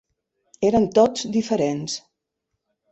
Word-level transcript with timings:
Eren 0.69 0.89
tots 0.95 1.29
diferents. 1.37 2.01